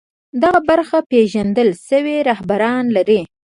[0.41, 3.21] دغه برخه پېژندل شوي رهبران لري